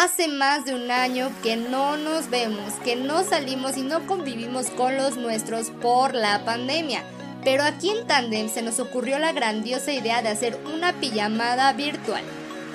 [0.00, 4.66] Hace más de un año que no nos vemos, que no salimos y no convivimos
[4.70, 7.02] con los nuestros por la pandemia.
[7.42, 12.22] Pero aquí en Tandem se nos ocurrió la grandiosa idea de hacer una pijamada virtual.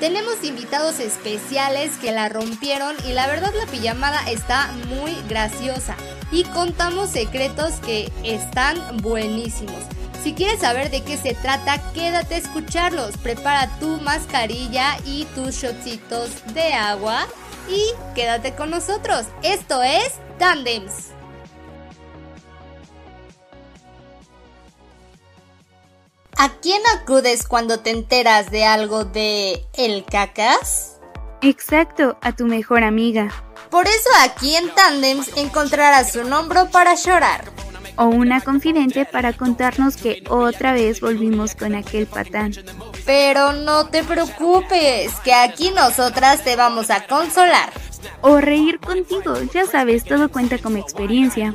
[0.01, 5.95] Tenemos invitados especiales que la rompieron y la verdad la pijamada está muy graciosa
[6.29, 9.85] y contamos secretos que están buenísimos.
[10.23, 13.17] Si quieres saber de qué se trata, quédate a escucharlos.
[13.17, 17.27] Prepara tu mascarilla y tus shotsitos de agua
[17.67, 17.83] y
[18.15, 19.25] quédate con nosotros.
[19.41, 21.09] Esto es Tandems.
[26.37, 30.99] ¿A quién acudes cuando te enteras de algo de el cacas?
[31.41, 33.29] Exacto, a tu mejor amiga.
[33.69, 37.43] Por eso aquí en Tandems encontrarás un hombro para llorar.
[37.95, 42.53] O una confidente para contarnos que otra vez volvimos con aquel patán.
[43.05, 47.71] Pero no te preocupes, que aquí nosotras te vamos a consolar.
[48.21, 51.53] O reír contigo, ya sabes, todo cuenta como experiencia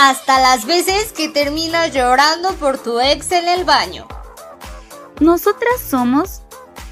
[0.00, 4.08] hasta las veces que terminas llorando por tu ex en el baño.
[5.20, 6.40] Nosotras somos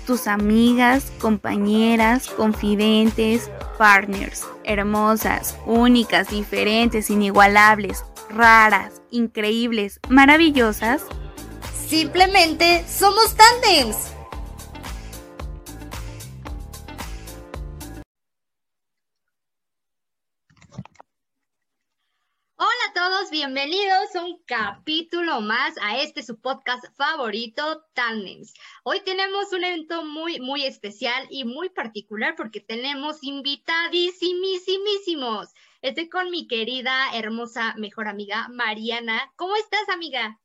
[0.07, 11.05] tus amigas, compañeras, confidentes, partners, hermosas, únicas, diferentes, inigualables, raras, increíbles, maravillosas.
[11.87, 14.13] Simplemente somos tandems.
[22.61, 28.53] Hola a todos, bienvenidos a un capítulo más a este su podcast favorito, Tandems.
[28.83, 35.55] Hoy tenemos un evento muy, muy especial y muy particular porque tenemos invitadísimísimísimos.
[35.81, 39.33] Estoy con mi querida, hermosa, mejor amiga, Mariana.
[39.37, 40.41] ¿Cómo estás, amiga?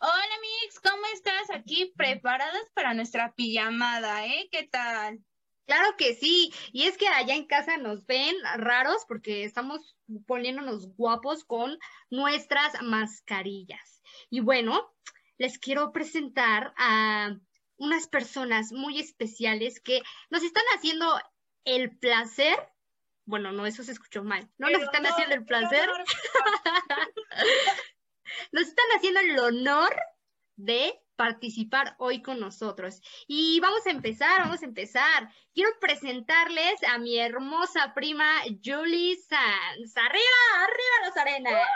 [0.00, 1.50] Hola, Mix, ¿cómo estás?
[1.50, 4.48] Aquí preparadas para nuestra pijamada, ¿eh?
[4.52, 5.24] ¿Qué tal?
[5.66, 10.86] Claro que sí, y es que allá en casa nos ven raros porque estamos poniéndonos
[10.94, 11.76] guapos con
[12.10, 14.02] nuestras mascarillas.
[14.30, 14.94] Y bueno,
[15.36, 17.36] les quiero presentar a
[17.76, 20.00] unas personas muy especiales que
[20.30, 21.20] nos están haciendo
[21.64, 22.54] el placer.
[23.26, 24.48] Bueno, no, eso se escuchó mal.
[24.58, 25.88] No nos están haciendo el placer.
[28.52, 29.94] nos están haciendo el honor
[30.56, 33.00] de participar hoy con nosotros.
[33.26, 35.30] Y vamos a empezar, vamos a empezar.
[35.52, 39.96] Quiero presentarles a mi hermosa prima Julie Sanz.
[39.96, 41.66] ¡Arriba, arriba los arenas!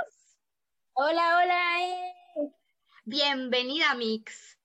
[0.94, 1.80] Hola, hola.
[1.80, 2.14] Eh.
[3.04, 4.58] Bienvenida, Mix.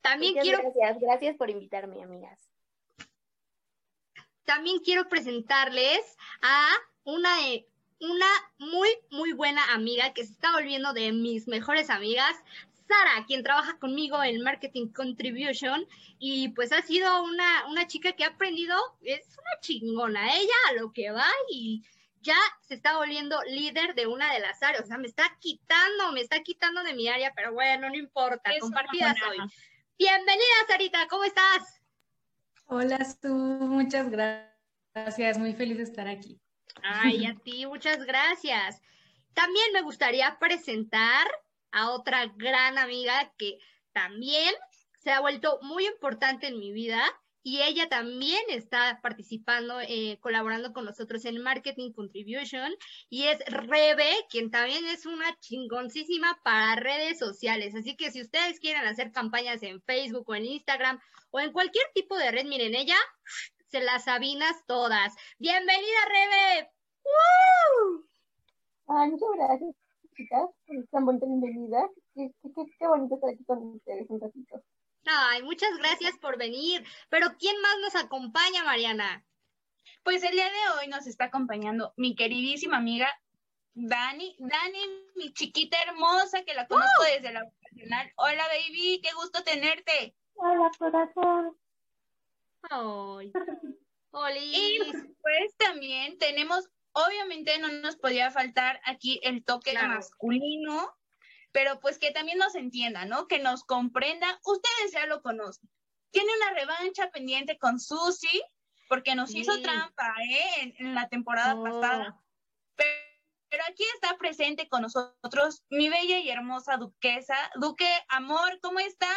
[0.00, 0.62] También quiero...
[0.62, 2.53] Gracias, gracias por invitarme, amigas.
[4.44, 6.68] También quiero presentarles a
[7.04, 7.30] una
[8.00, 8.26] una
[8.58, 12.34] muy, muy buena amiga que se está volviendo de mis mejores amigas,
[12.86, 15.86] Sara, quien trabaja conmigo en Marketing Contribution
[16.18, 20.74] y pues ha sido una, una chica que ha aprendido, es una chingona, ella a
[20.74, 21.82] lo que va y
[22.20, 26.12] ya se está volviendo líder de una de las áreas, o sea, me está quitando,
[26.12, 29.38] me está quitando de mi área, pero bueno, no importa, compartida soy.
[29.98, 31.83] Bienvenida, Sarita, ¿cómo estás?
[32.66, 36.40] Hola, tú, muchas gracias, muy feliz de estar aquí.
[36.82, 38.80] Ay, a ti, muchas gracias.
[39.32, 41.26] También me gustaría presentar
[41.72, 43.58] a otra gran amiga que
[43.92, 44.54] también
[44.98, 47.04] se ha vuelto muy importante en mi vida
[47.44, 52.72] y ella también está participando, eh, colaborando con nosotros en Marketing Contribution
[53.10, 57.74] y es Rebe, quien también es una chingoncísima para redes sociales.
[57.74, 60.98] Así que si ustedes quieren hacer campañas en Facebook o en Instagram
[61.30, 62.96] o en cualquier tipo de red, miren, ella
[63.68, 65.14] se las sabinas todas.
[65.38, 66.70] Bienvenida, Rebe.
[67.04, 68.06] ¡Woo!
[68.86, 69.74] Ay, muchas gracias
[70.16, 70.48] chicas,
[70.90, 71.90] tan bonita bienvenida.
[72.14, 72.30] Qué,
[72.78, 74.62] qué, bonito estar aquí con ustedes un ratito.
[75.06, 76.84] Ay, muchas gracias por venir.
[77.08, 79.24] Pero ¿quién más nos acompaña, Mariana?
[80.02, 83.08] Pues el día de hoy nos está acompañando mi queridísima amiga
[83.74, 84.36] Dani.
[84.38, 84.78] Dani,
[85.16, 87.14] mi chiquita hermosa que la conozco ¡Uh!
[87.14, 88.12] desde la profesional.
[88.16, 90.14] Hola, baby, qué gusto tenerte.
[90.34, 91.56] Hola, corazón.
[92.70, 93.32] Ay.
[94.10, 94.36] Hola.
[94.38, 94.78] Y
[95.20, 100.96] pues también tenemos Obviamente no nos podía faltar aquí el toque masculino,
[101.54, 103.28] pero pues que también nos entienda, ¿no?
[103.28, 104.40] Que nos comprenda.
[104.44, 105.70] Ustedes ya lo conocen.
[106.10, 108.42] Tiene una revancha pendiente con Susi,
[108.88, 110.74] porque nos hizo trampa, ¿eh?
[110.78, 111.62] En, la temporada oh.
[111.62, 112.20] pasada.
[112.74, 112.90] Pero,
[113.48, 117.36] pero aquí está presente con nosotros mi bella y hermosa duquesa.
[117.54, 119.16] Duque, amor, ¿cómo estás?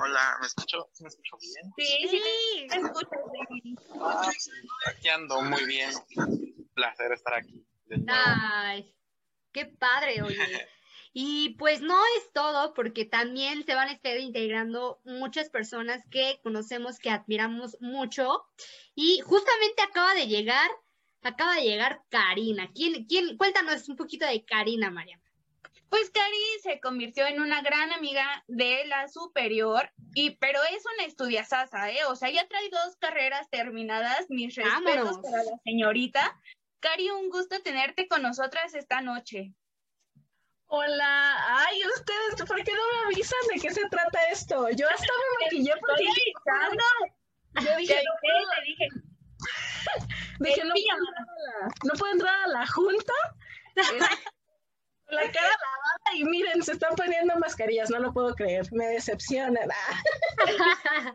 [0.00, 0.88] Hola, ¿me escucho?
[1.00, 1.72] ¿Me escucho bien?
[1.78, 3.10] Sí, sí, te escucho
[3.50, 3.76] bien.
[4.00, 4.52] Ah, sí,
[4.86, 5.90] aquí ando muy bien.
[6.16, 7.66] Un placer estar aquí.
[8.06, 8.94] Ay,
[9.50, 10.38] qué padre, oye.
[11.12, 16.40] Y pues no es todo, porque también se van a estar integrando muchas personas que
[16.42, 18.44] conocemos, que admiramos mucho.
[18.94, 20.70] Y justamente acaba de llegar,
[21.22, 22.70] acaba de llegar Karina.
[22.74, 25.18] ¿Quién, quién, cuéntanos un poquito de Karina, María.
[25.92, 31.04] Pues Cari se convirtió en una gran amiga de la superior, y pero es una
[31.04, 32.06] estudiazaza, ¿eh?
[32.08, 36.40] O sea, ya trae dos carreras terminadas, mis respetos para la señorita.
[36.80, 39.52] Cari, un gusto tenerte con nosotras esta noche.
[40.74, 41.36] Hola,
[41.66, 44.70] ay, ustedes, ¿por qué no me avisan de qué se trata esto?
[44.70, 46.04] Yo hasta me maquillé porque
[47.60, 48.88] yo dije, no puedo, dije,
[50.40, 50.74] dije no,
[51.84, 53.12] no puedo entrar a la junta
[55.08, 59.68] la cara lavada y miren, se están poniendo mascarillas, no lo puedo creer, me decepcionan.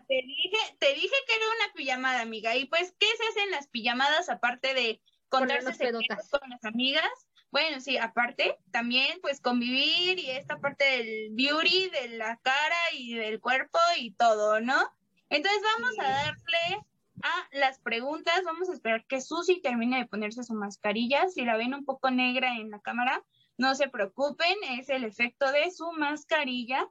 [0.08, 3.68] te, dije, te dije que era una pijamada, amiga, y pues, ¿qué se hacen las
[3.70, 7.27] pijamadas aparte de contarse secretos con las amigas?
[7.50, 13.16] Bueno, sí, aparte, también pues convivir y esta parte del beauty, de la cara y
[13.16, 14.76] del cuerpo y todo, ¿no?
[15.30, 16.86] Entonces vamos a darle
[17.24, 21.58] a las preguntas, vamos a esperar que Susi termine de ponerse su mascarilla, si la
[21.58, 23.24] ven un poco negra en la cámara,
[23.58, 26.88] no se preocupen, es el efecto de su mascarilla.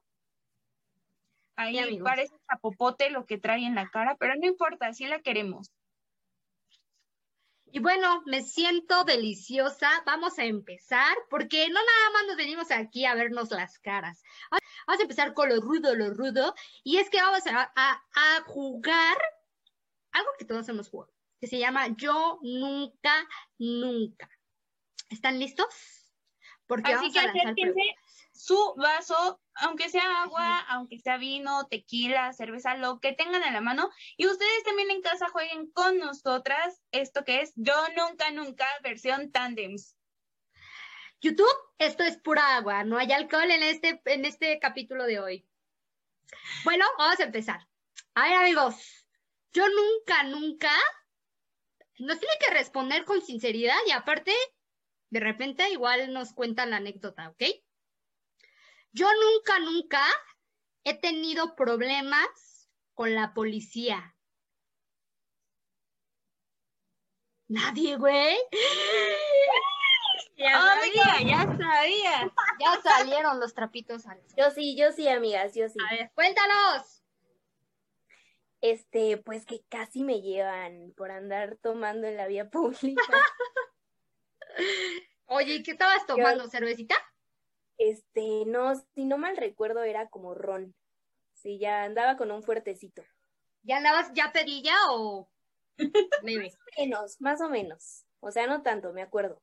[1.55, 5.73] Ahí parece zapopote lo que trae en la cara, pero no importa, así la queremos.
[7.73, 9.91] Y bueno, me siento deliciosa.
[10.07, 14.23] Vamos a empezar, porque no nada más nos venimos aquí a vernos las caras.
[14.87, 16.55] Vamos a empezar con lo rudo, lo rudo.
[16.85, 19.17] Y es que vamos a, a jugar
[20.13, 23.27] algo que todos hemos jugado, que se llama Yo Nunca,
[23.59, 24.31] Nunca.
[25.11, 25.67] ¿Están listos?
[26.67, 27.97] Porque Así que acérquense
[28.37, 33.61] su vaso, aunque sea agua, aunque sea vino, tequila, cerveza, lo que tengan a la
[33.61, 33.91] mano.
[34.17, 39.33] Y ustedes también en casa jueguen con nosotras esto que es Yo Nunca Nunca versión
[39.33, 39.97] Tandems.
[41.21, 41.47] YouTube,
[41.79, 45.49] esto es pura agua, no hay alcohol en este, en este capítulo de hoy.
[46.65, 47.67] Bueno, vamos a empezar.
[48.15, 49.06] A ver, amigos,
[49.53, 50.71] yo nunca, nunca
[51.99, 54.33] nos tiene que responder con sinceridad y aparte
[55.11, 57.43] de repente igual nos cuentan la anécdota, ¿ok?
[58.97, 60.03] Yo nunca, nunca
[60.83, 64.17] he tenido problemas con la policía.
[67.47, 68.39] Nadie, güey.
[70.39, 72.33] Ya sabía, ya sabía.
[72.59, 74.05] Ya salieron los trapitos
[74.35, 75.77] Yo sí, yo sí, amigas, yo sí.
[75.87, 77.05] A ver, cuéntanos.
[78.63, 83.03] Este, pues que casi me llevan por andar tomando en la vía pública.
[85.27, 86.49] Oye, qué estabas tomando?
[86.49, 86.97] ¿Cervecita?
[87.78, 90.75] Este, no, si no mal recuerdo, era como ron.
[91.34, 93.02] Sí, ya andaba con un fuertecito.
[93.62, 95.28] ¿Ya andabas ya pedilla o
[96.78, 98.05] menos, más o menos.
[98.20, 99.43] O sea, no tanto, me acuerdo.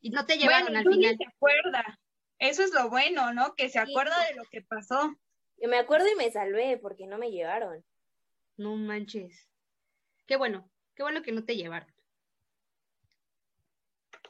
[0.00, 1.16] Y no te llevaron al final.
[1.16, 2.00] se acuerda.
[2.38, 3.54] Eso es lo bueno, ¿no?
[3.54, 5.14] Que se acuerda de lo que pasó.
[5.58, 7.84] Yo me acuerdo y me salvé porque no me llevaron.
[8.56, 9.48] No manches.
[10.26, 11.92] Qué bueno, qué bueno que no te llevaron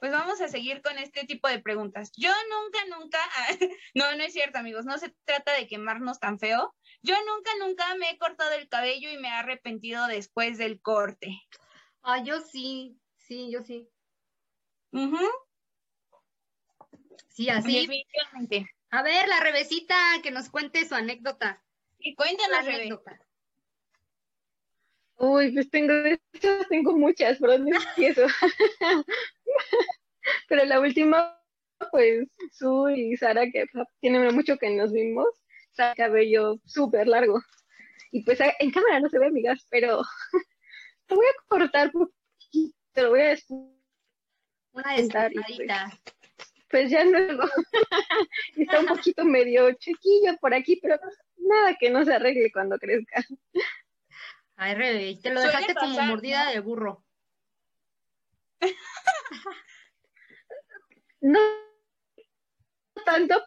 [0.02, 2.10] pues vamos a seguir con este tipo de preguntas.
[2.16, 3.20] Yo nunca, nunca,
[3.94, 6.74] no, no es cierto amigos, no se trata de quemarnos tan feo.
[7.02, 11.40] Yo nunca, nunca me he cortado el cabello y me he arrepentido después del corte.
[12.02, 13.88] Ah, yo sí, sí, yo sí.
[17.28, 17.86] Sí, así.
[17.86, 18.74] Definitivamente.
[18.90, 21.62] A ver, la revesita, que nos cuente su anécdota.
[22.00, 23.24] Y cuéntanos, la anécdota.
[25.16, 25.92] Uy, pues tengo,
[26.68, 28.26] tengo muchas, ¿por dónde empiezo?
[30.48, 31.38] Pero la última,
[31.90, 33.66] pues, Su y Sara, que
[34.00, 35.26] tiene mucho que nos vimos,
[35.72, 37.40] Sara cabello súper largo.
[38.12, 40.02] Y pues en cámara no se ve, amigas, pero
[41.08, 43.36] lo voy a cortar poquito, lo voy a
[44.72, 45.90] Una descartadita.
[45.90, 46.14] Pues,
[46.68, 47.44] pues, ya luego
[48.56, 50.98] está un poquito medio chiquillo por aquí, pero
[51.36, 53.24] nada que no se arregle cuando crezca.
[54.62, 57.04] Ay, Rebe, te lo dejaste como mordida de burro.
[61.20, 61.40] no
[63.04, 63.42] tanto,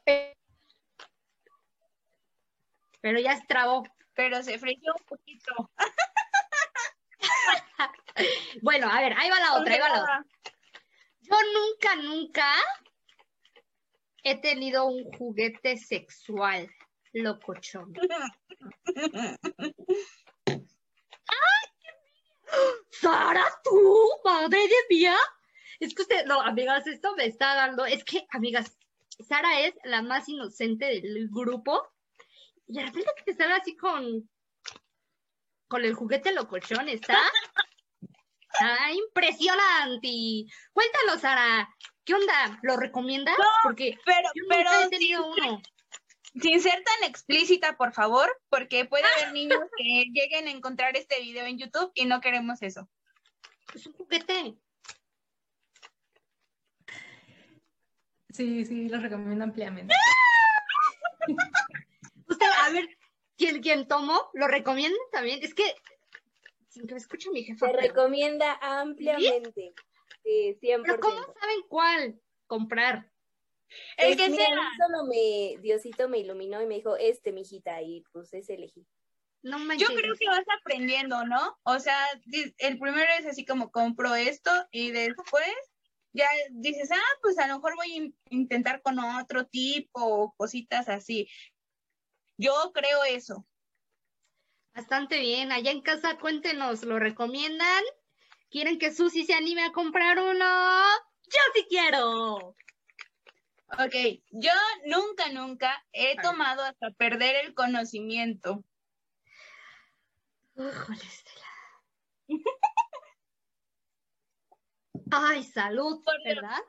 [2.99, 3.83] pero ya se trabó.
[4.13, 5.71] Pero se frició un poquito.
[8.61, 10.25] bueno, a ver, ahí va la otra, ahí va la otra.
[11.21, 12.53] Yo nunca, nunca
[14.21, 16.69] he tenido un juguete sexual
[17.13, 17.93] locochón.
[22.91, 25.15] Sara, tú, madre de mía.
[25.79, 28.77] Es que usted, no, amigas, esto me está dando, es que, amigas,
[29.27, 31.91] Sara es la más inocente del grupo.
[32.67, 34.29] Y de repente que te así con,
[35.67, 37.19] con el juguete locochón, está
[38.55, 40.45] Está impresionante.
[40.71, 41.69] Cuéntanos, Sara,
[42.05, 42.57] ¿qué onda?
[42.63, 43.35] ¿Lo recomiendas?
[43.63, 45.61] porque pero, yo pero nunca he tenido uno.
[46.41, 51.21] Sin ser tan explícita, por favor, porque puede haber niños que lleguen a encontrar este
[51.21, 52.89] video en YouTube y no queremos eso.
[53.73, 54.57] Es un juguete.
[58.29, 59.93] Sí, sí, lo recomiendo ampliamente.
[62.27, 62.89] Usted, a ver,
[63.37, 64.29] ¿quién, quién tomó?
[64.33, 65.39] ¿Lo recomiendan también?
[65.41, 65.63] Es que,
[66.67, 67.67] sin que me escuche mi jefa.
[67.67, 69.73] Se pero- recomienda ampliamente.
[70.23, 70.81] Sí, 100%.
[70.83, 73.09] Pero ¿cómo saben cuál comprar?
[73.97, 74.69] El Pues que mira, sea.
[74.85, 78.85] solo me, Diosito me iluminó y me dijo, este, mijita, y pues ese elegí.
[79.41, 79.57] No.
[79.75, 81.57] Yo creo que vas aprendiendo, ¿no?
[81.63, 81.97] O sea,
[82.57, 85.45] el primero es así como compro esto y después
[86.13, 90.33] ya dices, ah, pues a lo mejor voy a in- intentar con otro tipo o
[90.35, 91.27] cositas así.
[92.37, 93.45] Yo creo eso.
[94.73, 95.51] Bastante bien.
[95.51, 97.83] Allá en casa, cuéntenos, ¿lo recomiendan?
[98.49, 100.83] ¿Quieren que Susi se anime a comprar uno?
[101.23, 102.55] Yo sí quiero.
[103.77, 104.51] Ok, yo
[104.85, 108.63] nunca, nunca he tomado hasta perder el conocimiento.
[110.55, 111.45] Híjole, Estela.
[115.11, 116.01] Ay, salud.
[116.23, 116.61] ¿verdad?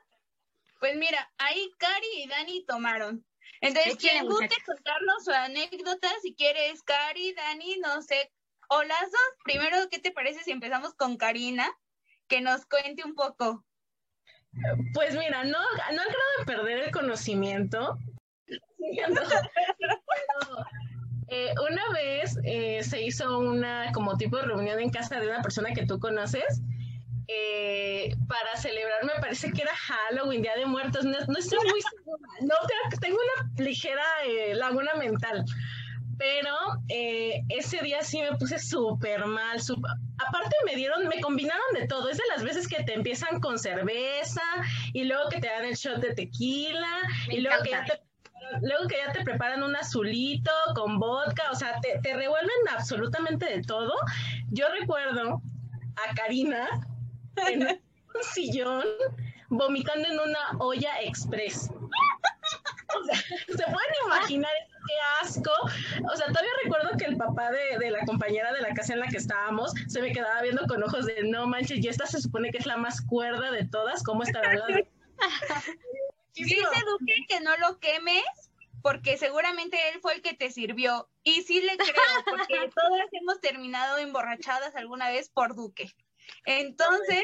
[0.79, 3.25] Pues mira, ahí Cari y Dani tomaron.
[3.61, 8.31] Entonces, Échale, quien guste contarnos su anécdota, si quieres, Cari, Dani, no sé,
[8.69, 9.21] o las dos.
[9.43, 11.71] Primero, ¿qué te parece si empezamos con Karina?
[12.27, 13.65] Que nos cuente un poco.
[14.93, 17.97] Pues mira, no, no al grado de perder el conocimiento.
[21.29, 25.41] Eh, una vez eh, se hizo una como tipo de reunión en casa de una
[25.41, 26.61] persona que tú conoces
[27.27, 31.81] eh, para celebrar, me parece que era Halloween, Día de Muertos, no, no estoy muy
[31.81, 32.55] segura, no,
[33.01, 34.01] tengo- una ligera
[34.53, 35.43] laguna mental,
[36.17, 36.55] pero
[36.87, 39.85] ese día sí me puse súper mal, sup-
[40.17, 43.59] aparte me dieron, me combinaron de todo, es de las veces que te empiezan con
[43.59, 44.41] cerveza
[44.93, 48.01] y luego que te dan el shot de tequila Me y luego que, ya te,
[48.61, 53.45] luego que ya te preparan un azulito con vodka, o sea, te, te revuelven absolutamente
[53.45, 53.93] de todo.
[54.49, 55.41] Yo recuerdo
[55.95, 56.67] a Karina
[57.47, 57.63] en
[58.15, 58.85] un sillón
[59.49, 61.69] vomitando en una olla express.
[62.95, 64.51] O sea, se pueden imaginar
[64.87, 65.51] qué asco.
[66.11, 68.99] O sea, todavía recuerdo que el papá de, de la compañera de la casa en
[68.99, 72.21] la que estábamos se me quedaba viendo con ojos de no manches, y esta se
[72.21, 74.87] supone que es la más cuerda de todas, ¿cómo estará la de-?"
[76.33, 78.23] Dice Duque que no lo quemes
[78.81, 81.09] porque seguramente él fue el que te sirvió.
[81.23, 85.93] Y sí le creo, porque todas hemos terminado emborrachadas alguna vez por Duque.
[86.45, 87.23] Entonces,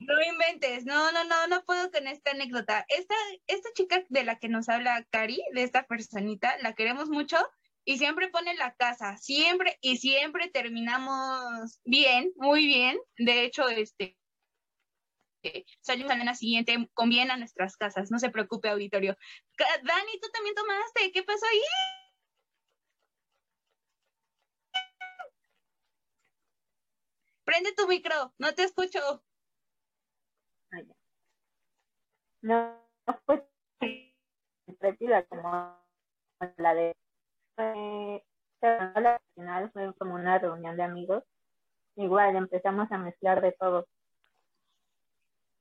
[0.00, 0.84] no inventes.
[0.84, 2.84] No, no, no, no puedo con esta anécdota.
[2.88, 3.14] Esta,
[3.46, 7.36] esta chica de la que nos habla Cari, de esta personita, la queremos mucho
[7.84, 12.98] y siempre pone la casa, siempre y siempre terminamos bien, muy bien.
[13.16, 14.18] De hecho, este,
[15.80, 19.16] salimos a la siguiente con bien a nuestras casas, no se preocupe, auditorio.
[19.56, 22.05] Dani, tú también tomaste, ¿qué pasó ahí?
[27.46, 29.22] Prende tu micro, no te escucho.
[32.42, 32.76] No,
[33.06, 35.78] tan tranquila como
[36.56, 36.96] la de
[37.56, 41.22] pero al final fue como una reunión de amigos.
[41.94, 43.86] Igual empezamos a mezclar de todo.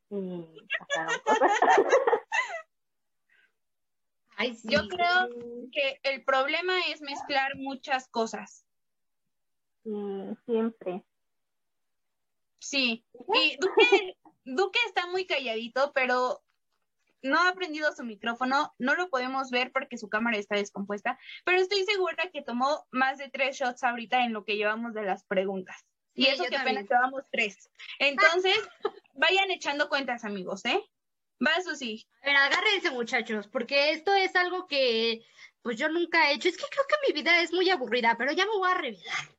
[0.09, 0.47] Y
[0.79, 1.51] pasaron cosas.
[4.37, 4.67] Ay, sí.
[4.71, 5.29] Yo creo
[5.71, 8.65] que el problema es mezclar muchas cosas.
[9.83, 11.05] Y siempre.
[12.65, 13.05] Sí,
[13.35, 16.41] y Duque, Duque está muy calladito, pero
[17.21, 21.59] no ha prendido su micrófono, no lo podemos ver porque su cámara está descompuesta, pero
[21.59, 25.23] estoy segura que tomó más de tres shots ahorita en lo que llevamos de las
[25.25, 25.75] preguntas.
[26.15, 27.69] Y Sí, eso que apenas llevamos tres.
[27.99, 28.57] Entonces,
[29.13, 30.81] vayan echando cuentas, amigos, ¿eh?
[31.45, 32.07] Va, Susi.
[32.23, 35.23] A ver, agárrense, muchachos, porque esto es algo que
[35.61, 36.49] pues yo nunca he hecho.
[36.49, 39.35] Es que creo que mi vida es muy aburrida, pero ya me voy a revelar.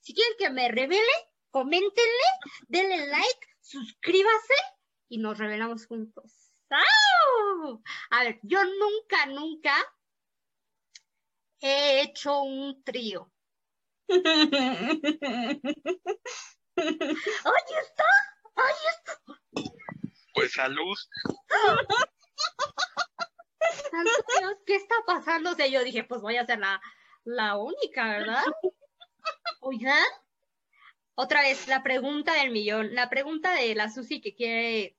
[0.00, 2.28] Si quieren que me revele, coméntenle,
[2.68, 4.54] denle like, suscríbase
[5.08, 6.52] y nos revelamos juntos.
[6.70, 7.82] ¡Au!
[8.10, 9.74] A ver, yo nunca, nunca
[11.60, 13.30] he hecho un trío.
[14.08, 14.20] ¡Ahí
[17.82, 18.04] está!
[18.56, 19.16] ¡Ahí está!
[20.34, 20.96] Pues salud.
[23.90, 25.50] Santo Dios, ¿qué está pasando?
[25.50, 26.80] O sea, yo dije, pues voy a ser la,
[27.24, 28.42] la única, ¿verdad?
[29.60, 30.02] Oigan,
[31.14, 34.96] otra vez, la pregunta del millón, la pregunta de la Susi que quiere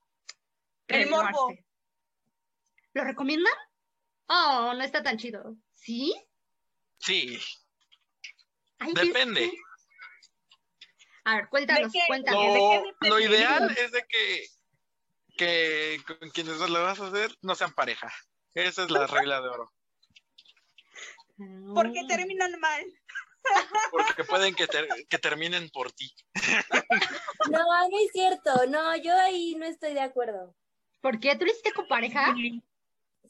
[0.88, 1.54] El morbo.
[2.92, 3.52] ¿Lo recomiendan?
[4.26, 5.56] Oh, no está tan chido.
[5.74, 6.14] ¿Sí?
[6.98, 7.38] Sí,
[8.78, 9.52] Ay, ¿qué- depende.
[11.24, 12.40] A ver, cuéntanos, cuéntanos.
[12.40, 12.58] ¿De
[13.00, 14.46] qué Lo, lo ideal es de que,
[15.36, 18.12] que con quienes lo vas a hacer no sean pareja.
[18.54, 19.72] Esa es la regla de oro.
[21.74, 22.84] Porque terminan mal.
[23.90, 26.12] Porque pueden que, ter- que terminen por ti.
[27.50, 28.66] No, no es cierto.
[28.68, 30.54] No, yo ahí no estoy de acuerdo.
[31.00, 31.36] ¿Por qué?
[31.36, 32.34] ¿Tú lo hiciste con pareja?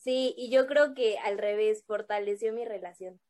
[0.02, 3.20] Sí, y yo creo que al revés, fortaleció mi relación.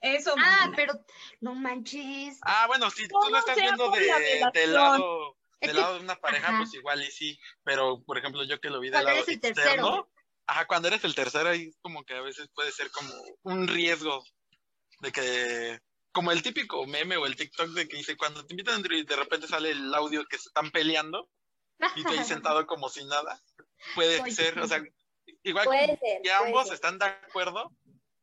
[0.00, 0.34] Eso.
[0.38, 0.92] Ah, pero
[1.40, 2.38] no manches.
[2.42, 6.00] Ah, bueno, si tú lo estás viendo de, la del lado, del que- lado de
[6.00, 6.58] una pareja, ajá.
[6.58, 7.38] pues igual y sí.
[7.64, 10.10] Pero, por ejemplo, yo que lo vi del lado eres el externo, tercero.
[10.46, 13.10] ajá, cuando eres el tercero ahí como que a veces puede ser como
[13.42, 14.22] un riesgo
[15.00, 15.80] de que,
[16.12, 19.16] como el típico meme o el TikTok de que dice, cuando te invitan y de
[19.16, 21.28] repente sale el audio que se están peleando
[21.94, 23.42] y tú ahí sentado como si nada,
[23.94, 24.82] puede ser, o sea,
[25.42, 26.74] igual ser, que ambos ser.
[26.74, 27.70] están de acuerdo,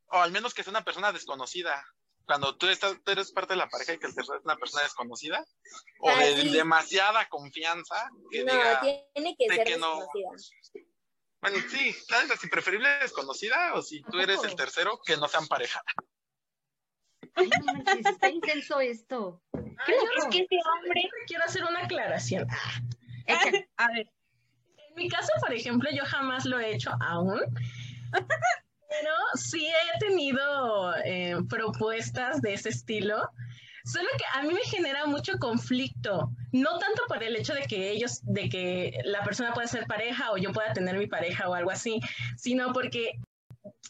[0.07, 1.85] o al menos que sea una persona desconocida.
[2.25, 4.55] Cuando tú, estás, tú eres parte de la pareja y que el tercero es una
[4.55, 5.45] persona desconocida,
[5.99, 6.49] o Ah, de sí.
[6.49, 8.81] demasiada confianza, que No, diga,
[9.13, 9.99] tiene que de ser que no.
[9.99, 10.29] desconocida.
[11.41, 12.39] bueno, sí, ¿sabes?
[12.39, 15.83] Si preferible desconocida o si tú eres el tercero, que no sean pareja.
[17.35, 19.41] Ay, no manches, está intenso esto.
[19.53, 21.01] Ay, yo Es que este hombre.
[21.27, 22.47] quiero hacer una aclaración.
[23.25, 23.69] Échale.
[23.77, 24.07] A ver.
[24.89, 27.39] En mi caso, por ejemplo, yo jamás lo he hecho aún.
[28.11, 33.27] Pero sí he tenido eh, propuestas de ese estilo.
[33.85, 37.89] Solo que a mí me genera mucho conflicto, no tanto por el hecho de que
[37.89, 41.53] ellos, de que la persona pueda ser pareja o yo pueda tener mi pareja o
[41.53, 41.99] algo así,
[42.37, 43.13] sino porque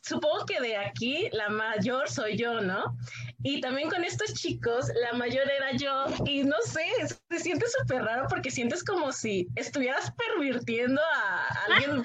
[0.01, 2.97] supongo que de aquí la mayor soy yo, ¿no?
[3.43, 6.05] Y también con estos chicos, la mayor era yo.
[6.25, 6.85] Y no sé,
[7.29, 12.03] se siente súper raro porque sientes como si estuvieras pervirtiendo a alguien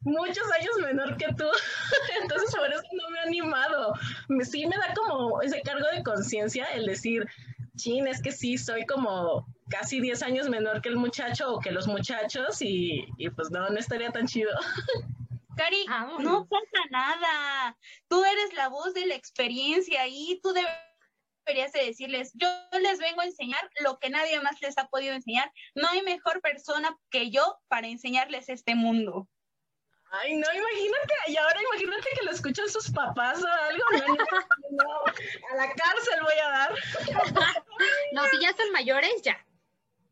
[0.00, 1.44] muchos años menor que tú.
[2.22, 3.94] Entonces por eso no me he animado.
[4.42, 7.26] Sí me da como ese cargo de conciencia el decir,
[7.76, 11.70] chin, es que sí, soy como casi 10 años menor que el muchacho o que
[11.70, 14.50] los muchachos y, y pues no, no estaría tan chido.
[15.56, 16.22] Cari, Vámonos.
[16.22, 17.76] no pasa nada.
[18.08, 22.48] Tú eres la voz de la experiencia y tú deberías de decirles, yo
[22.80, 25.52] les vengo a enseñar lo que nadie más les ha podido enseñar.
[25.74, 29.28] No hay mejor persona que yo para enseñarles este mundo.
[30.14, 33.82] Ay, no, imagínate, y ahora imagínate que lo escuchan sus papás o algo.
[33.92, 35.04] No, no, no,
[35.52, 36.74] a la cárcel voy a dar.
[38.12, 39.44] No, si ya son mayores, ya.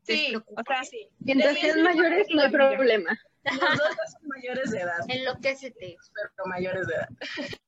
[0.03, 3.21] Sí, o sea, Sí, Mientras sean mayores, no hay problema.
[3.45, 5.97] Los dos ya son mayores de edad, Enloquécete.
[6.15, 7.09] pero mayores de edad.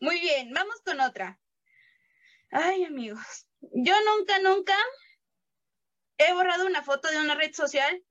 [0.00, 1.40] muy bien, vamos con otra.
[2.50, 4.76] Ay, amigos, yo nunca, nunca
[6.18, 8.04] he borrado una foto de una red social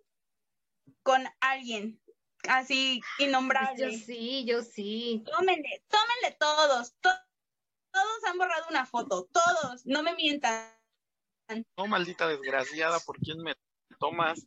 [1.03, 2.01] con alguien
[2.47, 3.97] así Yo innombrable.
[3.97, 5.23] sí, yo sí.
[5.25, 7.09] Tómenle, tómenle todos, to-
[7.91, 10.71] todos han borrado una foto, todos, no me mientan.
[11.75, 13.55] No, maldita desgraciada, ¿por quién me
[13.99, 14.45] tomas?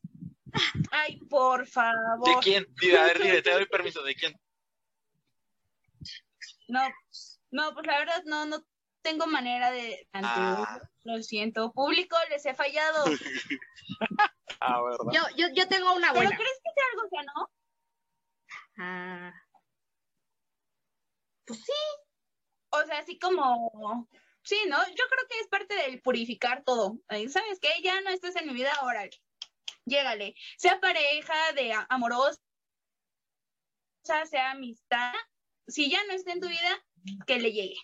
[0.90, 2.40] Ay, por ¿De favor.
[2.42, 2.66] quién?
[2.80, 4.38] Dile, a ver, dile, te doy permiso, ¿de quién?
[6.68, 6.80] No,
[7.50, 8.64] no, pues la verdad no, no
[9.02, 10.08] tengo manera de.
[10.12, 10.80] Ah.
[11.04, 13.04] Lo siento, público, les he fallado.
[14.64, 15.12] Ah, ¿verdad?
[15.12, 16.36] Yo, yo, yo tengo una ¿Pero buena.
[16.36, 17.50] crees que sea algo que no?
[18.78, 19.32] Ah.
[21.44, 21.72] Pues sí.
[22.70, 24.08] O sea, así como.
[24.42, 24.78] Sí, ¿no?
[24.86, 26.98] Yo creo que es parte del purificar todo.
[27.08, 27.70] ¿Sabes qué?
[27.82, 29.08] Ya no estás en mi vida, ahora
[29.84, 30.34] llégale.
[30.56, 32.40] Sea pareja, de amorosa,
[34.02, 35.12] sea amistad.
[35.66, 36.84] Si ya no está en tu vida,
[37.26, 37.76] que le llegue.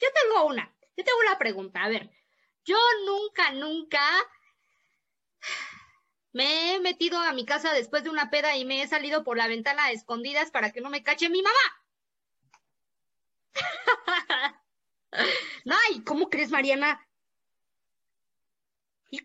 [0.00, 0.76] Yo tengo una.
[0.96, 1.82] Yo tengo una pregunta.
[1.82, 2.10] A ver,
[2.64, 4.00] yo nunca, nunca
[6.32, 9.36] me he metido a mi casa después de una peda y me he salido por
[9.36, 11.58] la ventana a escondidas para que no me cache mi mamá.
[15.64, 17.07] No, ¿y cómo crees, Mariana?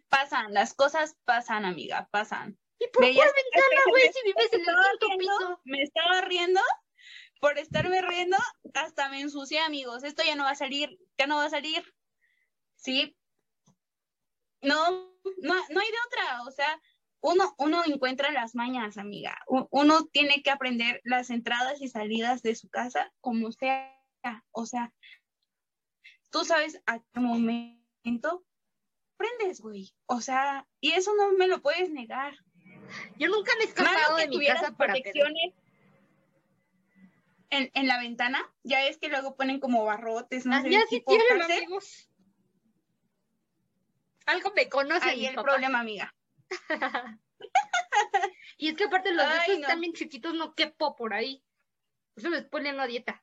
[0.09, 2.57] Pasan, las cosas pasan, amiga, pasan.
[2.79, 4.65] ¿Y por Veías- cuál ventana, güey, si vives en el
[4.99, 5.61] quinto piso?
[5.65, 6.61] Me estaba riendo,
[7.39, 8.37] por estarme riendo,
[8.73, 10.03] hasta me ensucié, amigos.
[10.03, 11.83] Esto ya no va a salir, ya no va a salir.
[12.75, 13.17] Sí.
[14.61, 14.91] No,
[15.41, 16.43] no, no hay de otra.
[16.43, 16.81] O sea,
[17.21, 19.37] uno, uno encuentra las mañas, amiga.
[19.47, 23.93] Uno tiene que aprender las entradas y salidas de su casa como sea.
[24.51, 24.93] O sea,
[26.29, 28.45] tú sabes a qué momento
[29.23, 29.93] prendes, güey.
[30.05, 32.35] O sea, y eso no me lo puedes negar.
[33.17, 35.53] Yo nunca me he escapado que de mi casa para protecciones
[37.49, 38.51] en, en la ventana.
[38.63, 42.09] Ya es que luego ponen como barrotes, no Ah, sé, ya sí tipo tienen, amigos.
[44.25, 46.13] Algo me conoce Ahí el problema, amiga.
[48.57, 49.61] Y es que aparte los Ay, no.
[49.61, 51.43] están bien chiquitos, no quepo por ahí.
[52.13, 53.21] Por eso me estoy poniendo a dieta.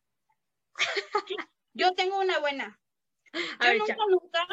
[1.29, 1.37] Yo
[1.73, 2.79] yo tengo una buena.
[3.33, 4.47] Yo nunca, nunca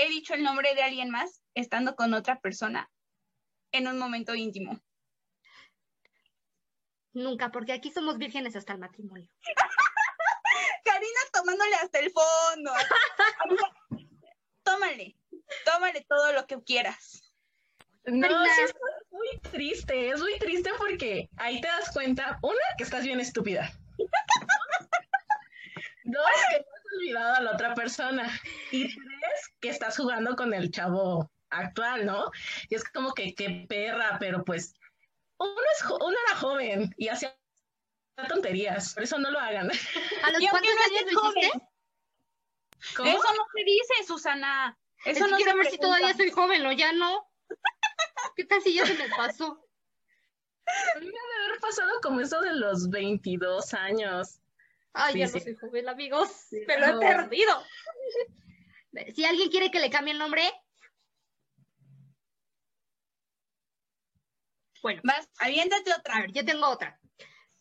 [0.00, 2.90] he dicho el nombre de alguien más estando con otra persona
[3.72, 4.80] en un momento íntimo.
[7.12, 9.28] Nunca, porque aquí somos vírgenes hasta el matrimonio.
[10.84, 12.72] Karina tomándole hasta el fondo.
[14.62, 15.16] tómale,
[15.64, 17.32] tómale todo lo que quieras.
[18.04, 18.74] No, es
[19.10, 23.70] muy triste, es muy triste porque ahí te das cuenta, una, que estás bien estúpida.
[26.04, 26.64] Dos, que
[26.96, 28.40] olvidado a la otra persona.
[28.70, 32.30] Y tres, que estás jugando con el chavo actual, ¿no?
[32.68, 34.74] Y es como que qué perra, pero pues
[35.38, 37.36] uno, es, uno era joven y hacía
[38.28, 39.70] tonterías, por eso no lo hagan.
[39.70, 41.66] ¿A los cuántos años lo hiciste?
[42.96, 43.10] ¿Cómo?
[43.10, 44.78] Eso no se dice, Susana.
[45.04, 47.26] Eso no quiero ver si todavía soy joven o ya no.
[48.36, 49.66] ¿Qué tal si ya se me pasó?
[50.94, 54.40] A mí me debe haber pasado como eso de los 22 años.
[54.92, 56.48] Ay, ya no soy joven, amigos.
[56.66, 57.64] me lo he perdido.
[59.14, 60.42] Si alguien quiere que le cambie el nombre.
[64.82, 66.16] Bueno, vas, aviéntate otra.
[66.16, 66.98] A ver, yo tengo otra.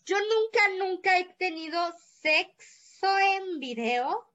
[0.05, 4.33] Yo nunca, nunca he tenido sexo en video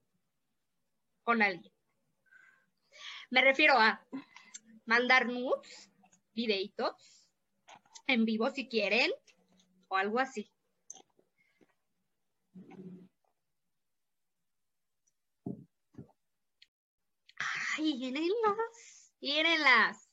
[1.24, 1.72] con alguien.
[3.30, 4.06] Me refiero a
[4.84, 5.90] mandar nudes,
[6.32, 7.28] videitos,
[8.06, 9.10] en vivo si quieren,
[9.88, 10.53] o algo así.
[17.76, 20.10] Ay, mírenlas, mírenlas.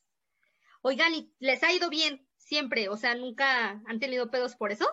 [0.82, 2.88] Oigan, ¿y les ha ido bien siempre?
[2.88, 4.88] O sea, ¿nunca han tenido pedos por eso?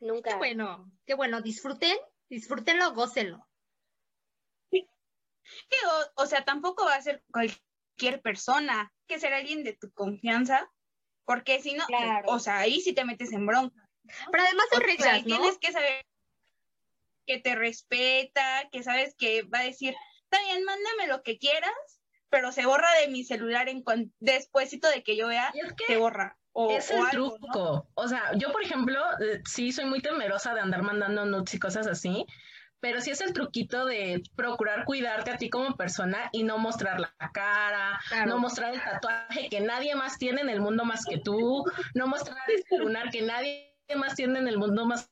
[0.00, 0.30] Nunca.
[0.30, 1.40] Qué bueno, qué bueno.
[1.40, 1.96] Disfruten,
[2.28, 3.46] disfrútenlo, gócenlo.
[6.16, 10.70] o, sea, tampoco va a ser cualquier persona, que ser alguien de tu confianza,
[11.24, 11.84] porque si no,
[12.26, 13.88] o sea, ahí sí te metes en bronca.
[14.32, 15.36] Pero además son reglas, ¿no?
[15.36, 16.04] Tienes que saber
[17.30, 21.70] que te respeta, que sabes que va a decir, está bien, mándame lo que quieras,
[22.28, 23.84] pero se borra de mi celular en
[24.18, 25.52] despuésito de que yo vea,
[25.86, 26.36] se borra.
[26.52, 27.88] O, es el truco.
[27.94, 31.60] O sea, yo, por ejemplo, eh, sí soy muy temerosa de andar mandando nudes y
[31.60, 32.26] cosas así,
[32.80, 36.98] pero sí es el truquito de procurar cuidarte a ti como persona y no mostrar
[36.98, 41.18] la cara, no mostrar el tatuaje que nadie más tiene en el mundo más que
[41.18, 41.64] tú,
[41.94, 45.08] no mostrar este lunar que nadie más tiene en el mundo más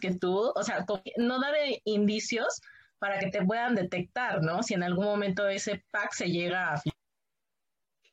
[0.00, 0.84] que tú, o sea,
[1.16, 1.54] no dar
[1.84, 2.60] indicios
[2.98, 4.62] para que te puedan detectar, ¿no?
[4.62, 6.82] Si en algún momento ese pack se llega a...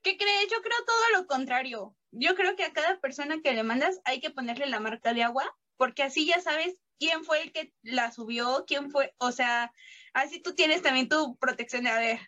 [0.01, 0.47] ¿Qué crees?
[0.51, 1.95] Yo creo todo lo contrario.
[2.11, 5.23] Yo creo que a cada persona que le mandas hay que ponerle la marca de
[5.23, 5.45] agua,
[5.77, 9.71] porque así ya sabes quién fue el que la subió, quién fue, o sea,
[10.13, 12.19] así tú tienes también tu protección de, a ver,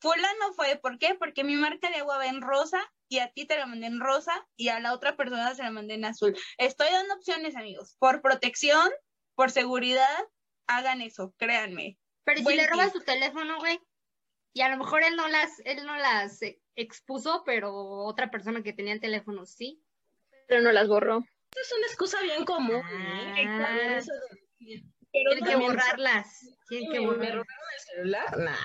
[0.00, 1.14] fulano fue, ¿por qué?
[1.14, 4.00] Porque mi marca de agua va en rosa y a ti te la mandé en
[4.00, 6.34] rosa y a la otra persona se la mandé en azul.
[6.58, 8.88] Estoy dando opciones, amigos, por protección,
[9.34, 10.06] por seguridad,
[10.68, 11.98] hagan eso, créanme.
[12.24, 13.80] Pero si le robas su teléfono, güey,
[14.52, 16.40] y a lo mejor él no las, él no las
[16.76, 19.82] expuso, pero otra persona que tenía el teléfono sí.
[20.46, 21.24] Pero no las borró.
[21.60, 22.76] Es una excusa bien común.
[22.76, 23.44] ¿eh?
[23.48, 24.00] Ah,
[25.12, 26.56] pero Tienen que borrarlas.
[26.68, 27.46] Tienen que borrarlas.
[27.74, 28.38] el celular?
[28.38, 28.56] Nah.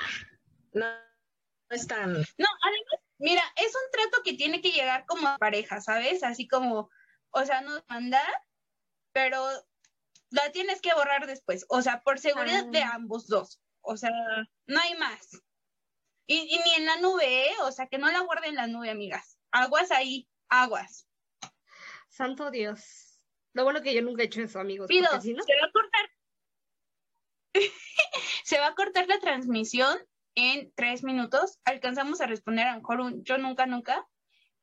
[0.74, 2.14] No, no es tan.
[2.14, 6.24] No, además, mira, es un trato que tiene que llegar como pareja, ¿sabes?
[6.24, 6.90] Así como,
[7.32, 8.34] o sea, no mandar,
[9.12, 9.46] pero
[10.30, 11.66] la tienes que borrar después.
[11.70, 12.92] O sea, por seguridad de ah.
[12.96, 13.62] ambos dos.
[13.82, 14.12] O sea,
[14.66, 15.42] no hay más.
[16.28, 17.54] Y, y, ni en la nube, ¿eh?
[17.62, 19.38] O sea, que no la guarden en la nube, amigas.
[19.52, 21.08] Aguas ahí, aguas.
[22.10, 23.20] Santo Dios.
[23.54, 24.88] Lo bueno que yo nunca he hecho eso, amigos.
[24.88, 26.10] Pido, se va a cortar.
[28.44, 29.98] se va a cortar la transmisión
[30.36, 31.60] en tres minutos.
[31.66, 34.08] Alcanzamos a responder a lo mejor un yo nunca, nunca.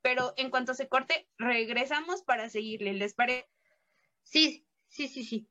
[0.02, 2.92] Pero en cuanto se corte, regresamos para seguirle.
[2.92, 3.48] ¿Les parece?
[4.22, 5.48] Sí, sí, sí, sí.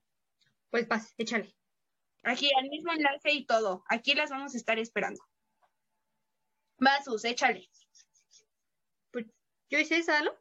[0.70, 1.56] Pues vas, échale.
[2.24, 3.84] Aquí al mismo enlace y todo.
[3.88, 5.22] Aquí las vamos a estar esperando.
[6.78, 7.70] Vasus, échale.
[9.12, 9.26] Pues
[9.70, 10.32] yo hice esa, ¿no?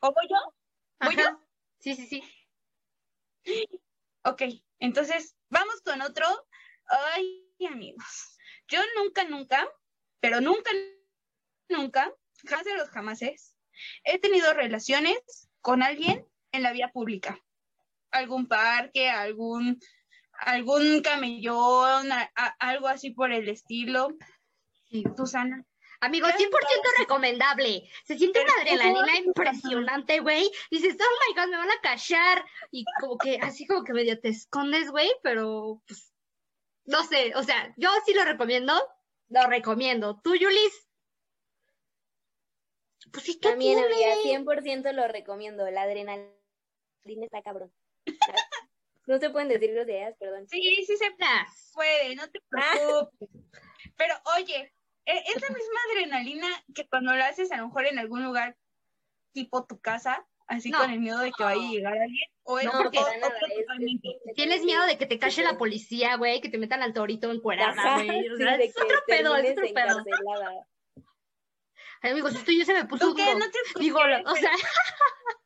[0.00, 1.06] ¿O voy yo?
[1.06, 1.46] ¿Voy yo?
[1.78, 2.22] Sí, sí, sí.
[4.24, 4.42] Ok,
[4.78, 6.26] entonces vamos con otro.
[6.86, 8.38] Ay, amigos.
[8.70, 9.68] Yo nunca, nunca,
[10.20, 10.70] pero nunca,
[11.68, 12.12] nunca,
[12.46, 13.56] jamás de los jamases,
[14.04, 15.18] he tenido relaciones
[15.60, 17.38] con alguien en la vía pública.
[18.10, 19.80] Algún parque, algún,
[20.32, 22.10] algún camellón,
[22.58, 24.16] algo así por el estilo.
[24.88, 25.04] Sí.
[25.16, 25.64] Susana.
[26.02, 26.50] Amigos, 100%
[26.98, 27.88] recomendable.
[28.04, 30.50] Se siente una adrenalina impresionante, güey.
[30.70, 32.44] Dices, oh my god, me van a cachar.
[32.70, 36.09] Y como que, así como que medio te escondes, güey, pero pues,
[36.84, 38.72] no sé, o sea, yo sí lo recomiendo.
[39.28, 40.20] Lo recomiendo.
[40.22, 40.88] ¿Tú, Yulis?
[43.12, 45.70] Pues sí, También, amiga, 100% lo recomiendo.
[45.70, 46.34] La adrenalina
[47.04, 47.72] está cabrón.
[49.06, 50.46] No se pueden decir groserías, perdón.
[50.48, 51.10] Sí, sí se
[51.74, 53.28] puede, no te preocupes.
[53.96, 54.72] Pero oye,
[55.04, 58.56] e- es la misma adrenalina que cuando lo haces a lo mejor en algún lugar
[59.32, 60.78] tipo tu casa, así No.
[60.78, 62.28] con el miedo de que vaya a llegar alguien.
[62.42, 64.34] O No, porque- otro nada, es-.
[64.34, 67.70] Tienes miedo de que te cache la policía, güey, que te metan al torito encuerada,
[67.72, 68.28] Ajá, güey.
[68.28, 70.04] O sí, sea, es otro pedo, es otro pedo.
[72.02, 73.24] Ay, amigos, esto yo se me puso ¿Tú qué?
[73.26, 73.38] duro.
[73.38, 74.52] No te Digo, o sea.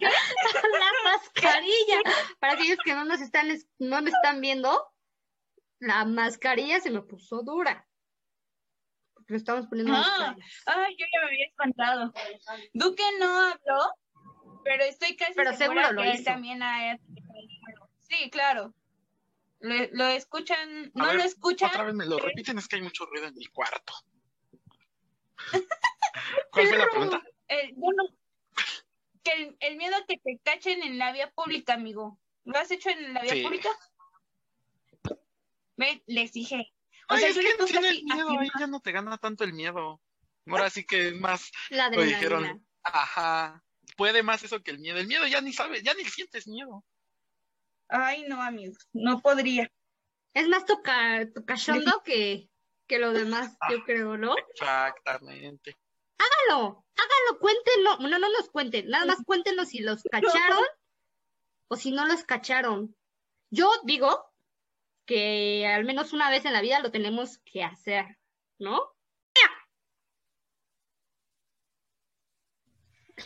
[0.00, 2.00] la mascarilla.
[2.40, 4.86] Para aquellos que no nos están, es- no me están viendo,
[5.78, 7.86] la mascarilla se me puso dura.
[9.24, 10.36] Porque lo estamos poniendo Ah.
[10.66, 12.12] Ay, yo ya me había espantado.
[12.74, 16.98] Duque no habló, pero estoy casi Pero segura seguro lo que él también ha...
[18.02, 18.74] Sí, claro.
[19.60, 21.70] Lo, lo escuchan, A no ver, lo escuchan.
[21.70, 23.94] Otra vez me lo repiten, es que hay mucho ruido en mi cuarto.
[26.52, 27.22] ¿Cuál fue la pregunta?
[27.48, 28.02] El, bueno,
[29.22, 32.18] que el, el miedo a que te cachen en la vía pública, amigo.
[32.44, 33.42] ¿Lo has hecho en la vía Sí.
[33.42, 33.70] pública?
[35.78, 36.74] Ve, les dije.
[37.08, 39.44] O Ay, sea, es que puse tiene el miedo, ahí ya no te gana tanto
[39.44, 40.00] el miedo.
[40.46, 43.62] Ahora sí que es más, La lo dijeron, ajá,
[43.96, 44.98] puede más eso que el miedo.
[44.98, 46.84] El miedo ya ni sabes, ya ni sientes miedo.
[47.88, 49.70] Ay, no, amigos, no podría.
[50.32, 52.48] Es más toca, tocachondo que,
[52.86, 53.68] que lo demás, Ah.
[53.70, 54.34] yo creo, ¿no?
[54.36, 55.76] Exactamente.
[56.18, 57.98] Hágalo, hágalo, cuéntenlo.
[57.98, 60.64] No, no nos cuenten, nada más cuéntenos si los cacharon
[61.68, 62.96] o si no los cacharon.
[63.50, 64.33] Yo digo
[65.06, 68.18] que al menos una vez en la vida lo tenemos que hacer,
[68.58, 68.94] ¿no?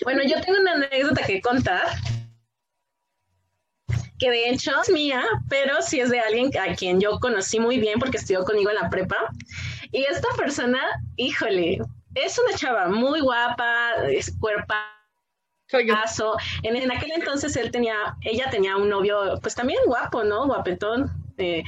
[0.05, 1.89] Bueno, yo tengo una anécdota que contar,
[4.19, 7.79] que de hecho es mía, pero sí es de alguien a quien yo conocí muy
[7.79, 9.17] bien porque estudió conmigo en la prepa.
[9.91, 10.81] Y esta persona,
[11.17, 11.79] híjole,
[12.15, 14.99] es una chava muy guapa, es cuerpazo.
[15.71, 15.95] Soy yo.
[16.63, 20.47] En, en aquel entonces él tenía, ella tenía un novio, pues también guapo, ¿no?
[20.47, 21.28] Guapetón.
[21.39, 21.63] Eh.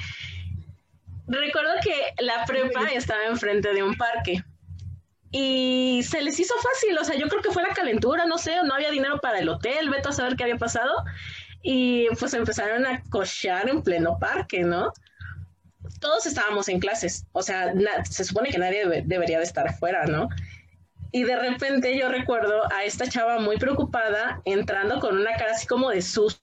[1.26, 4.42] Recuerdo que la prepa estaba enfrente de un parque
[5.30, 8.56] y se les hizo fácil, o sea, yo creo que fue la calentura, no sé,
[8.64, 10.92] no había dinero para el hotel, veto a saber qué había pasado,
[11.62, 14.92] y pues empezaron a cochear en pleno parque, ¿no?
[16.00, 17.72] Todos estábamos en clases, o sea,
[18.08, 20.28] se supone que nadie debe- debería de estar fuera, ¿no?
[21.12, 25.66] Y de repente yo recuerdo a esta chava muy preocupada entrando con una cara así
[25.66, 26.42] como de susto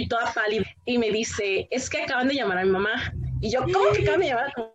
[0.00, 3.12] y toda pálida, y me dice, es que acaban de llamar a mi mamá.
[3.40, 4.72] Y yo, ¿cómo que acaban de llamar a tu mamá?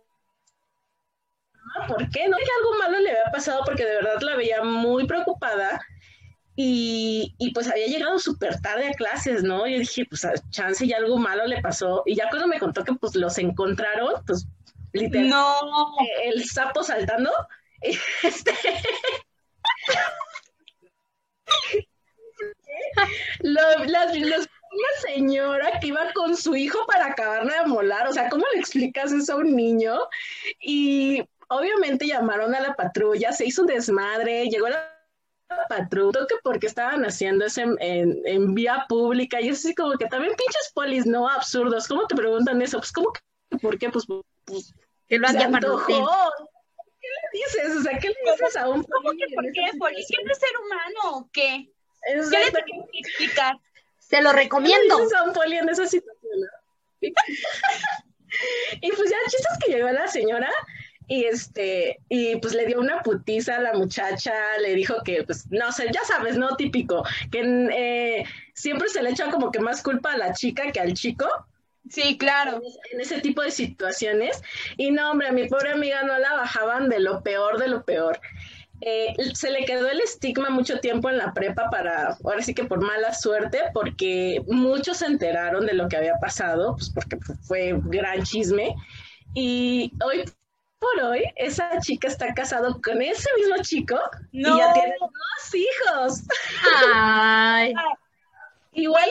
[1.88, 2.28] ¿Por qué?
[2.28, 5.80] No que algo malo le había pasado porque de verdad la veía muy preocupada
[6.56, 9.66] y, y pues había llegado súper tarde a clases, ¿no?
[9.66, 12.02] Yo dije, pues a chance y algo malo le pasó.
[12.06, 14.46] Y ya cuando me contó que pues los encontraron, pues
[14.92, 15.94] literal, No.
[16.02, 17.30] eh, el sapo saltando,
[18.22, 18.52] este...
[23.40, 24.48] Las, los-
[24.80, 28.60] una señora que iba con su hijo para acabarle de molar, o sea, ¿cómo le
[28.60, 29.98] explicas eso a un niño?
[30.60, 34.88] Y obviamente llamaron a la patrulla, se hizo un desmadre, llegó la
[35.68, 39.96] patrulla, que porque estaban haciendo eso en, en- en vía pública, y es así como
[39.98, 42.78] que también pinches polis, no absurdos, ¿cómo te preguntan eso?
[42.78, 43.88] Pues, ¿cómo que, por qué?
[43.90, 44.06] Pues,
[44.44, 44.74] pues
[45.08, 45.94] Que lo hacía para usted.
[47.00, 47.76] ¿Qué le dices?
[47.78, 49.64] O sea, ¿qué le dices a un ¿Cómo que por qué?
[49.64, 50.24] esa ¿Policía situación?
[50.26, 51.72] no es ser humano o qué?
[52.02, 52.58] ¿Qué le Exacto.
[52.66, 53.54] tienes que explicar?
[54.10, 55.08] Se lo ¿Qué le recomiendo.
[55.34, 56.40] poli en esa situación?
[57.00, 57.10] y
[58.92, 60.50] pues ya el chiste es que llegó la señora
[61.06, 65.46] y este y pues le dio una putiza a la muchacha, le dijo que pues
[65.50, 67.40] no sé, ya sabes, no típico, que
[67.72, 71.26] eh, siempre se le echa como que más culpa a la chica que al chico
[71.88, 72.62] Sí, claro.
[72.92, 74.40] en ese tipo de situaciones.
[74.76, 77.84] Y no, hombre, a mi pobre amiga no la bajaban de lo peor de lo
[77.84, 78.20] peor.
[78.82, 82.64] Eh, se le quedó el estigma mucho tiempo en la prepa para, ahora sí que
[82.64, 87.74] por mala suerte, porque muchos se enteraron de lo que había pasado, pues porque fue
[87.84, 88.74] gran chisme.
[89.34, 90.24] Y hoy
[90.78, 93.96] por hoy, esa chica está casado con ese mismo chico
[94.32, 94.56] No.
[94.56, 96.22] y ya tiene dos hijos.
[96.62, 97.74] Ay,
[98.72, 99.08] Igual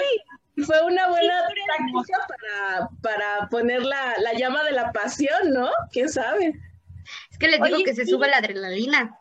[0.56, 5.52] y fue una buena Sí, táctica para, para poner la, la llama de la pasión,
[5.54, 5.70] ¿no?
[5.92, 6.60] ¿Quién sabe?
[7.32, 8.12] es que les digo Oye, que se sí.
[8.12, 9.18] sube la adrenalina.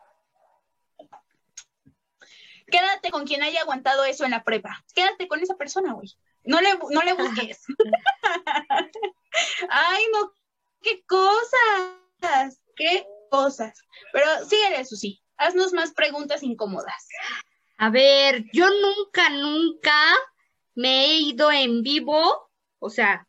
[2.69, 4.83] Quédate con quien haya aguantado eso en la prepa.
[4.93, 6.15] Quédate con esa persona, güey.
[6.43, 7.65] No le, no le busques.
[9.69, 10.33] Ay, no,
[10.81, 13.79] qué cosas, qué cosas.
[14.11, 15.21] Pero síguele, Susi.
[15.37, 17.07] Haznos más preguntas incómodas.
[17.77, 20.01] A ver, yo nunca, nunca
[20.75, 23.27] me he ido en vivo, o sea,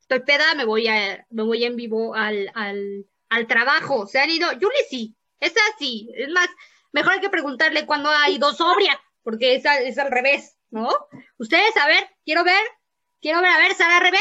[0.00, 4.06] estoy peda, me voy a, me voy en vivo al, al, al trabajo.
[4.06, 6.10] Se han ido, Yuli sí, es así.
[6.14, 6.48] Es más,
[6.92, 10.88] mejor hay que preguntarle cuándo ha ido sobria, porque es al, es al revés, ¿no?
[11.38, 12.62] Ustedes, a ver, quiero ver,
[13.20, 14.20] quiero ver, a ver, Sara Rebe.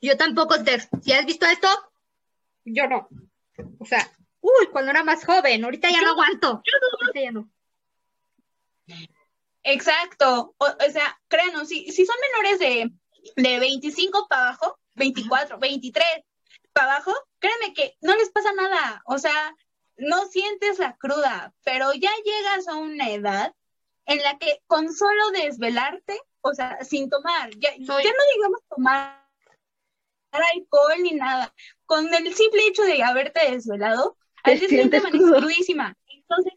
[0.00, 0.88] Yo tampoco, Tex.
[1.02, 1.68] ¿Si has visto esto?
[2.64, 3.08] Yo no.
[3.78, 6.62] O sea, uy, cuando era más joven, ahorita ya no aguanto.
[7.00, 7.48] Ahorita ya no.
[9.62, 10.54] Exacto.
[10.58, 12.90] O, o sea, créanos, si, si son menores de,
[13.36, 16.04] de 25 para abajo, 24, 23
[16.72, 19.02] para abajo, créeme que no les pasa nada.
[19.06, 19.54] O sea,
[20.02, 23.54] no sientes la cruda, pero ya llegas a una edad
[24.06, 27.96] en la que con solo desvelarte, o sea, sin tomar, ya, ya no
[28.34, 29.22] digamos tomar
[30.32, 31.54] alcohol ni nada,
[31.86, 35.96] con el simple hecho de haberte desvelado, al día siguiente amaneces crudísima.
[36.08, 36.54] Entonces,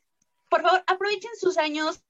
[0.49, 2.01] por favor, aprovechen sus años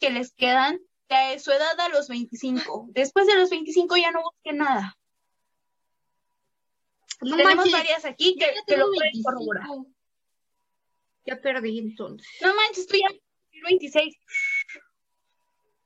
[0.00, 2.86] que les quedan de su edad a los 25.
[2.90, 4.96] Después de los 25 ya no busquen nada.
[7.20, 9.30] No Tenemos manches, varias aquí que, que lo pueden 25.
[9.30, 9.93] corroborar.
[11.26, 12.28] Ya perdí entonces.
[12.40, 13.08] No manches, tú ya
[13.64, 14.16] 26.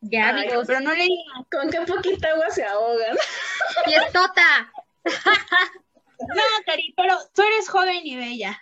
[0.00, 0.64] Ya, Ay, amigos.
[0.66, 1.44] pero no le digan.
[1.50, 3.16] Con qué poquita agua se ahogan.
[3.84, 4.72] Fiestota.
[5.04, 8.60] No, Cari, pero tú eres joven y bella.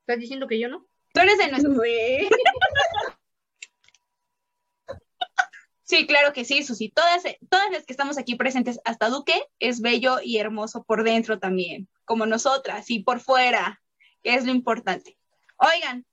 [0.00, 0.86] ¿Estás diciendo que yo no?
[1.12, 1.72] Tú eres de nuestro.
[1.82, 2.28] Sí.
[5.82, 6.90] Sí, claro que sí, Susi.
[6.90, 11.38] Todas, todas las que estamos aquí presentes, hasta Duque, es bello y hermoso por dentro
[11.38, 13.80] también, como nosotras, y por fuera,
[14.26, 15.16] que es lo importante.
[15.56, 16.04] Oigan,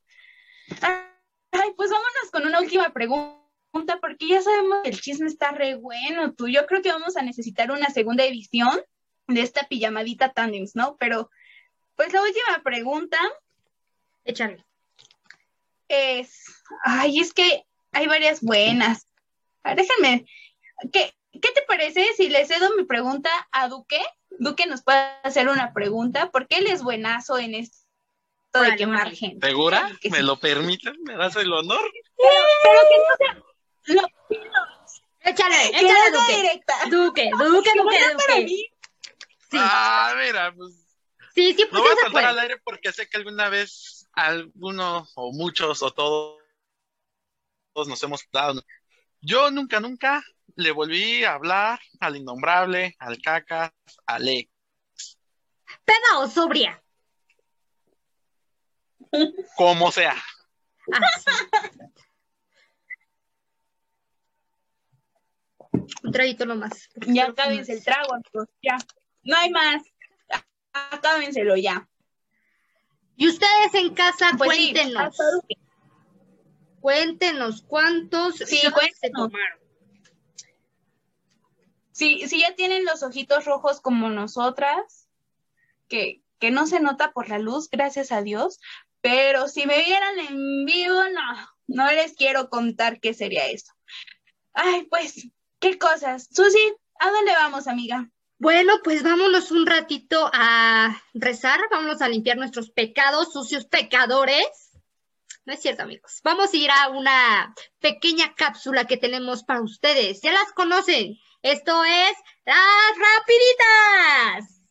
[0.81, 5.73] ay, pues vámonos con una última pregunta, porque ya sabemos que el chisme está re
[5.73, 6.47] bueno, tú.
[6.47, 8.79] Yo creo que vamos a necesitar una segunda edición
[9.25, 10.95] de esta pijamadita tandems, ¿no?
[10.97, 11.31] Pero,
[11.95, 13.17] pues la última pregunta
[14.25, 14.63] Échale.
[15.87, 16.45] es,
[16.83, 19.07] ay, es que hay varias buenas.
[19.63, 20.27] Déjenme,
[20.91, 24.01] ¿qué, ¿qué te parece si le cedo mi pregunta a Duque?
[24.37, 27.82] Duque nos puede hacer una pregunta, porque él es buenazo en esto
[28.61, 29.47] de Vale, gente.
[29.47, 29.91] ¿Segura?
[29.99, 30.23] Que ¿Me sí.
[30.23, 30.95] lo permiten?
[31.03, 31.81] ¿Me das el honor?
[32.15, 34.65] Pero, pero que no sea, no,
[35.21, 36.35] Échale, que échale, no sea Duque.
[36.35, 36.73] directa.
[36.89, 38.45] Duque, Duque, Que no Duque, sea para Duque.
[38.45, 38.67] mí.
[39.49, 40.73] Sí, Ah, mira, pues
[41.33, 44.07] sí, sí, lo pues voy sí a contar al aire porque sé que alguna vez
[44.13, 46.41] alguno o muchos o todos,
[47.73, 48.61] todos nos hemos dado.
[49.21, 50.23] Yo nunca, nunca
[50.55, 53.71] le volví a hablar al innombrable, al cacas,
[54.05, 54.51] al ex.
[55.85, 56.83] ¿Peda o sobria?
[59.55, 60.15] Como sea.
[60.91, 61.31] Ah, sí.
[66.03, 66.89] Un traguito nomás.
[67.07, 68.77] Ya acábense el trago, amigos, ya.
[69.23, 69.83] No hay más.
[70.73, 71.87] Acábenselo ya.
[73.15, 75.15] Y ustedes en casa, Pues cuéntenos.
[76.79, 79.29] Cuéntenos cuántos Sí, shots se cuéntenos.
[79.31, 79.59] tomaron.
[81.91, 85.07] Si, si ya tienen los ojitos rojos como nosotras,
[85.87, 88.59] que, que no se nota por la luz, gracias a Dios,
[89.03, 93.73] pero si me vieran en vivo, no, no les quiero contar qué sería eso.
[94.53, 95.27] Ay, pues,
[95.59, 96.29] qué cosas.
[96.31, 98.09] Susi, ¿a dónde vamos, amiga?
[98.39, 104.71] Bueno, pues vámonos un ratito a rezar, vámonos a limpiar nuestros pecados, sucios pecadores.
[105.45, 106.21] No es cierto, amigos.
[106.23, 110.21] Vamos a ir a una pequeña cápsula que tenemos para ustedes.
[110.21, 111.17] Ya las conocen.
[111.41, 112.13] Esto es
[112.45, 114.62] las rapiditas.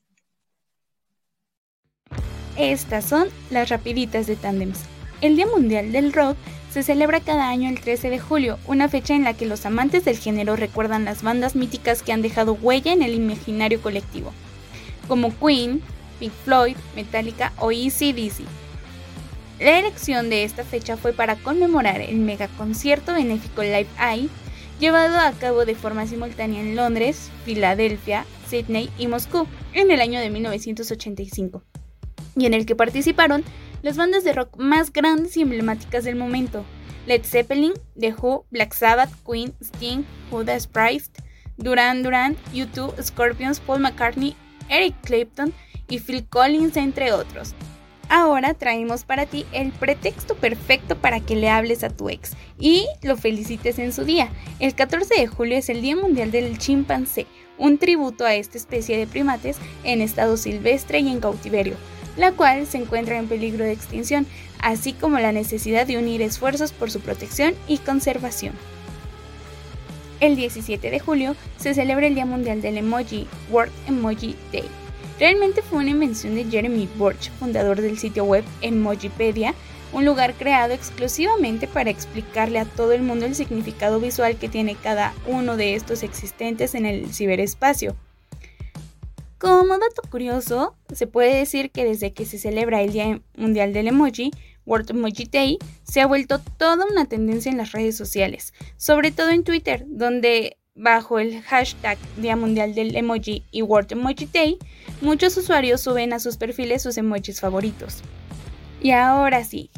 [2.57, 4.81] Estas son las rapiditas de Tandems.
[5.23, 6.37] El Día Mundial del Rock
[6.71, 10.05] se celebra cada año el 13 de julio, una fecha en la que los amantes
[10.05, 14.33] del género recuerdan las bandas míticas que han dejado huella en el imaginario colectivo,
[15.09, 15.81] como Queen,
[16.19, 18.45] Pink Floyd, Metallica o AC/DC.
[19.59, 24.29] La elección de esta fecha fue para conmemorar el megaconcierto benéfico Live Aid,
[24.79, 30.21] llevado a cabo de forma simultánea en Londres, Filadelfia, Sydney y Moscú en el año
[30.21, 31.63] de 1985
[32.37, 33.45] y en el que participaron
[33.83, 36.65] las bandas de rock más grandes y emblemáticas del momento:
[37.07, 41.19] Led Zeppelin, The Who, Black Sabbath, Queen, Sting, Judas Priest,
[41.57, 44.37] Duran Duran, U2, Scorpions, Paul McCartney,
[44.69, 45.53] Eric Clapton
[45.89, 47.55] y Phil Collins, entre otros.
[48.09, 52.87] Ahora traemos para ti el pretexto perfecto para que le hables a tu ex y
[53.03, 54.29] lo felicites en su día.
[54.61, 58.99] El 14 de julio es el Día Mundial del Chimpancé, un tributo a esta especie
[58.99, 61.77] de primates en estado silvestre y en cautiverio
[62.17, 64.27] la cual se encuentra en peligro de extinción,
[64.61, 68.55] así como la necesidad de unir esfuerzos por su protección y conservación.
[70.21, 74.69] El 17 de julio se celebra el Día Mundial del Emoji, World Emoji Day.
[75.19, 79.55] Realmente fue una invención de Jeremy Borch, fundador del sitio web Emojipedia,
[79.93, 84.75] un lugar creado exclusivamente para explicarle a todo el mundo el significado visual que tiene
[84.75, 87.97] cada uno de estos existentes en el ciberespacio.
[89.43, 93.89] Como dato curioso, se puede decir que desde que se celebra el Día Mundial del
[93.89, 94.31] Emoji,
[94.67, 99.31] World Emoji Day se ha vuelto toda una tendencia en las redes sociales, sobre todo
[99.31, 104.59] en Twitter, donde bajo el hashtag Día Mundial del Emoji y World Emoji Day,
[105.01, 108.01] muchos usuarios suben a sus perfiles sus emojis favoritos.
[108.81, 109.72] Y ahora sí,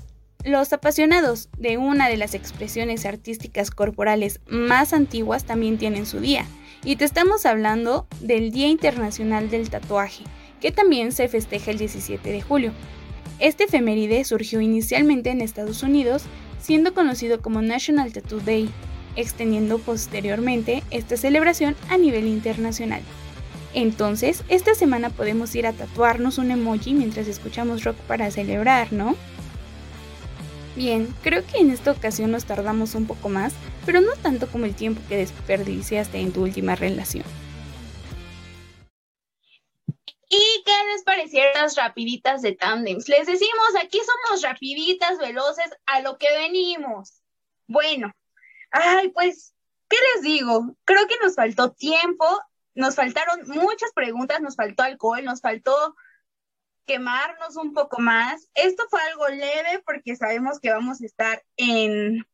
[0.45, 6.45] los apasionados de una de las expresiones artísticas corporales más antiguas también tienen su día,
[6.85, 10.25] y te estamos hablando del Día Internacional del Tatuaje,
[10.61, 12.73] que también se festeja el 17 de julio.
[13.39, 16.25] Este efeméride surgió inicialmente en Estados Unidos,
[16.61, 18.69] siendo conocido como National Tattoo Day,
[19.17, 23.01] extendiendo posteriormente esta celebración a nivel internacional.
[23.73, 29.17] Entonces, esta semana podemos ir a tatuarnos un emoji mientras escuchamos rock para celebrar, ¿no?
[30.77, 33.55] Bien, creo que en esta ocasión nos tardamos un poco más,
[33.87, 37.25] pero no tanto como el tiempo que desperdiciaste en tu última relación.
[40.29, 43.09] ¿Y qué les parecieron las rapiditas de Tandems?
[43.09, 47.23] Les decimos, aquí somos rapiditas, veloces, a lo que venimos.
[47.69, 48.13] Bueno,
[48.73, 49.55] ay, pues,
[49.89, 50.75] ¿qué les digo?
[50.85, 52.27] Creo que nos faltó tiempo,
[52.75, 55.95] nos faltaron muchas preguntas, nos faltó alcohol, nos faltó
[56.87, 58.49] quemarnos un poco más.
[58.55, 62.27] Esto fue algo leve porque sabemos que vamos a estar en,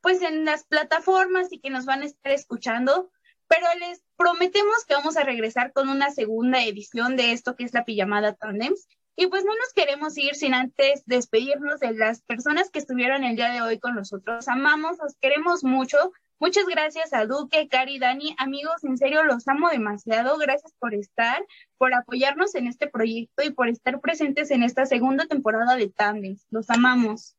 [0.00, 3.10] pues, en las plataformas y que nos van a estar escuchando
[3.48, 7.74] pero les prometemos que vamos a regresar con una segunda edición de esto que es
[7.74, 8.88] la pijamada Tandems.
[9.18, 13.36] Y pues no nos queremos ir sin antes despedirnos de las personas que estuvieron el
[13.36, 14.46] día de hoy con nosotros.
[14.46, 16.12] Amamos, los queremos mucho.
[16.38, 18.34] Muchas gracias a Duque, Cari, Dani.
[18.38, 20.36] Amigos, en serio, los amo demasiado.
[20.36, 21.42] Gracias por estar,
[21.78, 26.46] por apoyarnos en este proyecto y por estar presentes en esta segunda temporada de Tandems.
[26.50, 27.36] Los amamos.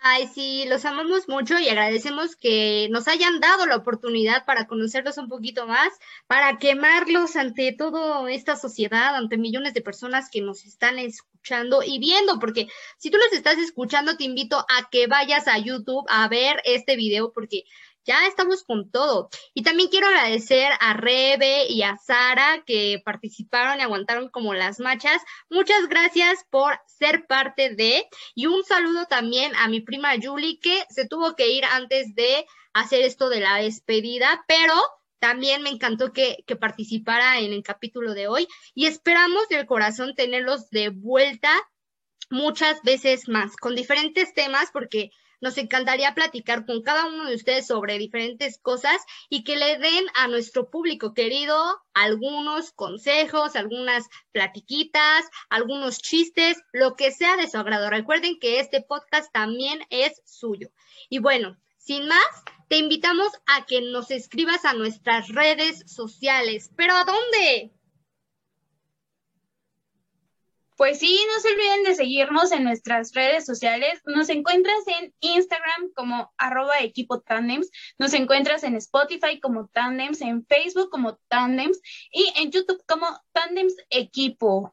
[0.00, 5.18] Ay, sí, los amamos mucho y agradecemos que nos hayan dado la oportunidad para conocerlos
[5.18, 5.88] un poquito más,
[6.28, 11.98] para quemarlos ante toda esta sociedad, ante millones de personas que nos están escuchando y
[11.98, 16.28] viendo, porque si tú los estás escuchando, te invito a que vayas a YouTube a
[16.28, 17.64] ver este video, porque
[18.04, 19.28] ya estamos con todo.
[19.54, 24.80] Y también quiero agradecer a Rebe y a Sara que participaron y aguantaron como las
[24.80, 25.22] machas.
[25.50, 28.06] Muchas gracias por ser parte de.
[28.34, 32.46] Y un saludo también a mi prima Julie que se tuvo que ir antes de
[32.72, 34.74] hacer esto de la despedida, pero
[35.18, 40.14] también me encantó que, que, participara en el capítulo de hoy y esperamos del corazón
[40.14, 41.50] tenerlos de vuelta
[42.30, 45.10] muchas veces más con diferentes temas porque
[45.40, 48.96] nos encantaría platicar con cada uno de ustedes sobre diferentes cosas
[49.28, 56.96] y que le den a nuestro público querido algunos consejos, algunas platiquitas, algunos chistes, lo
[56.96, 57.90] que sea de su agrado.
[57.90, 60.70] Recuerden que este podcast también es suyo.
[61.08, 62.26] Y bueno, sin más,
[62.68, 66.70] te invitamos a que nos escribas a nuestras redes sociales.
[66.76, 67.77] ¿Pero a dónde?
[70.78, 74.00] Pues sí, no se olviden de seguirnos en nuestras redes sociales.
[74.06, 77.68] Nos encuentras en Instagram como arroba equipo tandems,
[77.98, 81.80] nos encuentras en Spotify como tandems, en Facebook como tandems
[82.12, 84.72] y en YouTube como tandems equipo.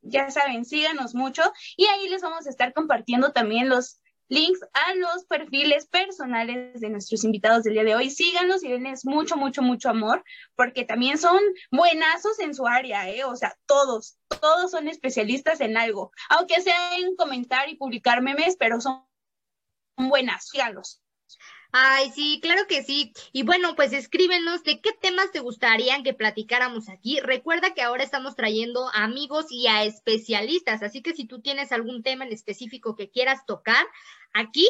[0.00, 1.42] Ya saben, síganos mucho
[1.76, 4.00] y ahí les vamos a estar compartiendo también los
[4.32, 8.08] links a los perfiles personales de nuestros invitados del día de hoy.
[8.08, 10.24] Síganlos y denles mucho, mucho, mucho amor,
[10.56, 11.38] porque también son
[11.70, 13.24] buenazos en su área, ¿eh?
[13.24, 18.56] O sea, todos, todos son especialistas en algo, aunque sea en comentar y publicar memes,
[18.58, 19.04] pero son
[19.98, 21.02] buenas, síganlos.
[21.74, 23.12] Ay, sí, claro que sí.
[23.32, 27.18] Y bueno, pues escríbenos de qué temas te gustarían que platicáramos aquí.
[27.20, 32.02] Recuerda que ahora estamos trayendo amigos y a especialistas, así que si tú tienes algún
[32.02, 33.86] tema en específico que quieras tocar,
[34.34, 34.68] aquí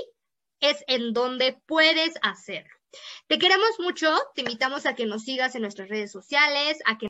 [0.61, 2.73] es en donde puedes hacerlo.
[3.27, 7.09] Te queremos mucho, te invitamos a que nos sigas en nuestras redes sociales, a que